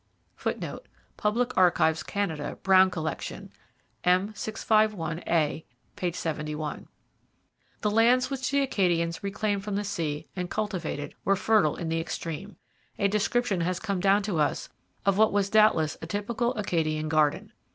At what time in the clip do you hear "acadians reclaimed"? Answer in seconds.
8.61-9.63